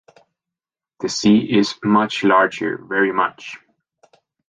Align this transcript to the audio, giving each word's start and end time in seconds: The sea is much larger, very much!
The 1.01 1.09
sea 1.09 1.59
is 1.59 1.75
much 1.83 2.23
larger, 2.23 2.75
very 2.83 3.11
much! 3.11 3.59